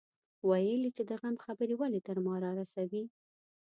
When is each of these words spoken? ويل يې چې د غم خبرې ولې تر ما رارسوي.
ويل 0.49 0.81
يې 0.85 0.91
چې 0.97 1.03
د 1.09 1.11
غم 1.21 1.35
خبرې 1.45 1.75
ولې 1.77 1.99
تر 2.07 2.17
ما 2.25 2.35
رارسوي. 2.43 3.03